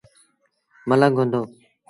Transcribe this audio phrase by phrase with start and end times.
[0.89, 1.41] ملنگ هئندو۔